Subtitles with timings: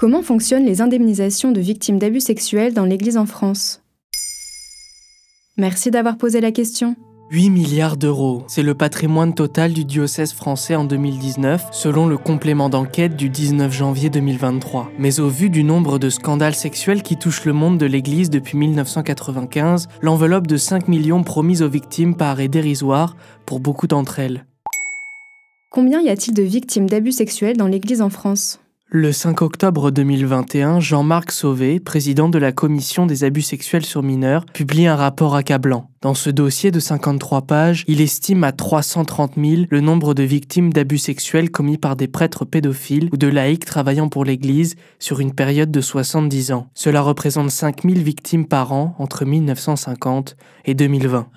[0.00, 3.82] Comment fonctionnent les indemnisations de victimes d'abus sexuels dans l'Église en France?
[5.58, 6.96] Merci d'avoir posé la question.
[7.30, 12.70] 8 milliards d'euros, c'est le patrimoine total du diocèse français en 2019, selon le complément
[12.70, 14.90] d'enquête du 19 janvier 2023.
[14.98, 18.56] Mais au vu du nombre de scandales sexuels qui touchent le monde de l'Église depuis
[18.56, 24.46] 1995, l'enveloppe de 5 millions promise aux victimes paraît dérisoire pour beaucoup d'entre elles.
[25.70, 28.60] Combien y a-t-il de victimes d'abus sexuels dans l'Église en France?
[28.92, 34.44] Le 5 octobre 2021, Jean-Marc Sauvé, président de la commission des abus sexuels sur mineurs,
[34.46, 35.88] publie un rapport accablant.
[36.02, 40.72] Dans ce dossier de 53 pages, il estime à 330 000 le nombre de victimes
[40.72, 45.34] d'abus sexuels commis par des prêtres pédophiles ou de laïcs travaillant pour l'Église sur une
[45.34, 46.66] période de 70 ans.
[46.74, 51.28] Cela représente 5 000 victimes par an entre 1950 et 2020.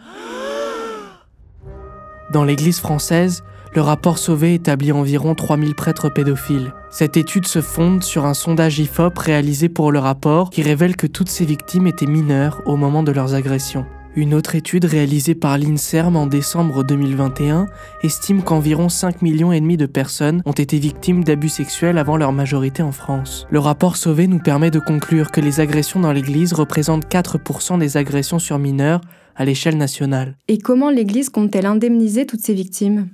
[2.34, 3.44] Dans l'Église française,
[3.76, 6.74] le rapport Sauvé établit environ 3000 prêtres pédophiles.
[6.90, 11.06] Cette étude se fonde sur un sondage IFOP réalisé pour le rapport qui révèle que
[11.06, 13.86] toutes ces victimes étaient mineures au moment de leurs agressions.
[14.16, 17.66] Une autre étude réalisée par l'INSERM en décembre 2021
[18.04, 22.32] estime qu'environ 5 millions et demi de personnes ont été victimes d'abus sexuels avant leur
[22.32, 23.48] majorité en France.
[23.50, 27.98] Le rapport Sauvé nous permet de conclure que les agressions dans l'Église représentent 4% des
[27.98, 29.02] agressions sur mineurs
[29.36, 30.38] à l'échelle nationale.
[30.48, 33.10] Et comment l'Église compte-t-elle indemniser toutes ces victimes?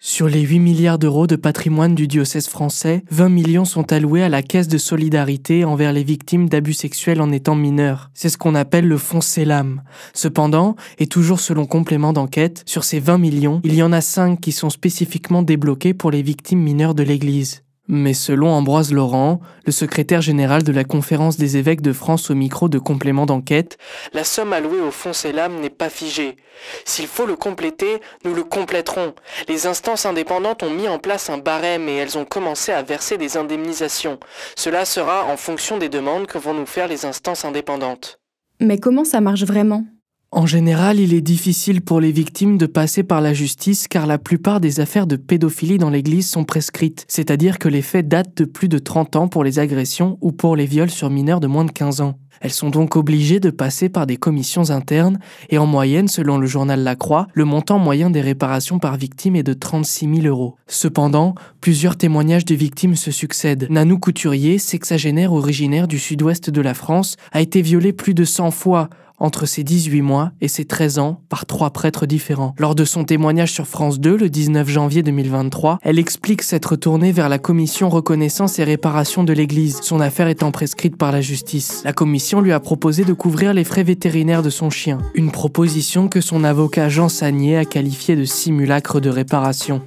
[0.00, 4.28] Sur les 8 milliards d'euros de patrimoine du diocèse français, 20 millions sont alloués à
[4.28, 8.10] la caisse de solidarité envers les victimes d'abus sexuels en étant mineurs.
[8.14, 9.82] C'est ce qu'on appelle le fonds CELAM.
[10.14, 14.40] Cependant, et toujours selon complément d'enquête, sur ces 20 millions, il y en a 5
[14.40, 17.62] qui sont spécifiquement débloqués pour les victimes mineures de l'Église.
[17.90, 22.34] Mais selon Ambroise Laurent, le secrétaire général de la Conférence des évêques de France au
[22.34, 23.78] micro de complément d'enquête,
[24.12, 26.36] la somme allouée au fonds CELAM n'est pas figée.
[26.84, 29.14] S'il faut le compléter, nous le compléterons.
[29.48, 33.16] Les instances indépendantes ont mis en place un barème et elles ont commencé à verser
[33.16, 34.18] des indemnisations.
[34.54, 38.20] Cela sera en fonction des demandes que vont nous faire les instances indépendantes.
[38.60, 39.84] Mais comment ça marche vraiment?
[40.30, 44.18] En général, il est difficile pour les victimes de passer par la justice car la
[44.18, 48.44] plupart des affaires de pédophilie dans l'Église sont prescrites, c'est-à-dire que les faits datent de
[48.44, 51.64] plus de 30 ans pour les agressions ou pour les viols sur mineurs de moins
[51.64, 52.18] de 15 ans.
[52.40, 55.18] Elles sont donc obligées de passer par des commissions internes
[55.48, 59.34] et en moyenne, selon le journal La Croix, le montant moyen des réparations par victime
[59.34, 60.56] est de 36 000 euros.
[60.66, 63.66] Cependant, plusieurs témoignages de victimes se succèdent.
[63.70, 68.50] Nanou Couturier, sexagénaire originaire du sud-ouest de la France, a été violée plus de 100
[68.50, 68.88] fois
[69.20, 72.54] entre ses 18 mois et ses 13 ans par trois prêtres différents.
[72.58, 77.12] Lors de son témoignage sur France 2 le 19 janvier 2023, elle explique s'être tournée
[77.12, 81.82] vers la commission reconnaissance et réparation de l'Église, son affaire étant prescrite par la justice.
[81.84, 86.08] La commission lui a proposé de couvrir les frais vétérinaires de son chien, une proposition
[86.08, 89.82] que son avocat Jean Sagnier a qualifiée de simulacre de réparation.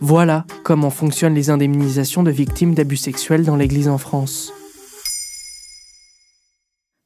[0.00, 4.52] Voilà comment fonctionnent les indemnisations de victimes d'abus sexuels dans l'Église en France.